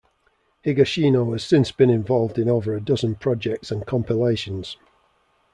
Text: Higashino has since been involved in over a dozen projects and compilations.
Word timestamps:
Higashino 0.65 1.31
has 1.33 1.43
since 1.43 1.71
been 1.71 1.91
involved 1.91 2.39
in 2.39 2.49
over 2.49 2.73
a 2.75 2.81
dozen 2.81 3.13
projects 3.13 3.69
and 3.69 3.85
compilations. 3.85 4.77